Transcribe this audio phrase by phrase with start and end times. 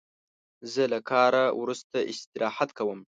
[0.73, 2.99] زه له کاره وروسته استراحت کوم.